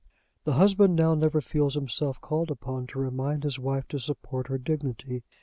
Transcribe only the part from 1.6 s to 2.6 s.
himself called